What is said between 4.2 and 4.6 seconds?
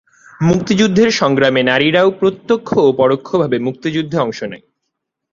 অংশ